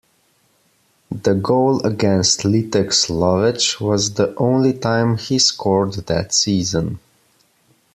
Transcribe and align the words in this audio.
The 1.11 1.35
goal 1.35 1.85
against 1.85 2.39
Litex 2.39 3.07
Lovech 3.11 3.79
was 3.79 4.15
the 4.15 4.33
only 4.35 4.73
time 4.73 5.15
he 5.19 5.37
scored 5.37 5.93
that 5.93 6.33
season. 6.33 6.97